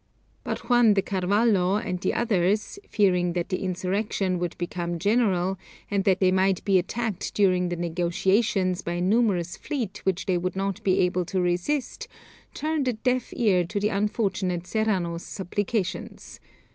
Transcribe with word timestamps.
But 0.43 0.67
Juan 0.67 0.95
de 0.95 1.03
Carvalho 1.03 1.75
and 1.75 1.99
the 2.01 2.15
others, 2.15 2.79
fearing 2.89 3.33
that 3.33 3.49
the 3.49 3.63
insurrection 3.63 4.39
would 4.39 4.57
become 4.57 4.97
general, 4.97 5.59
and 5.91 6.05
that 6.05 6.19
they 6.19 6.31
might 6.31 6.65
be 6.65 6.79
attacked 6.79 7.35
during 7.35 7.69
the 7.69 7.75
negotiations 7.75 8.81
by 8.81 8.93
a 8.93 9.01
numerous 9.01 9.55
fleet 9.55 10.03
which 10.03 10.25
they 10.25 10.39
would 10.39 10.55
not 10.55 10.81
be 10.83 11.01
able 11.01 11.25
to 11.25 11.39
resist, 11.39 12.07
turned 12.55 12.87
a 12.87 12.93
deaf 12.93 13.31
ear 13.33 13.63
to 13.65 13.79
the 13.79 13.89
unfortunate 13.89 14.65
Serrano's 14.65 15.21
supplications. 15.21 16.39